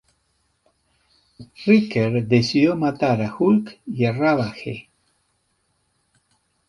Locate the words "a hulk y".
3.21-4.07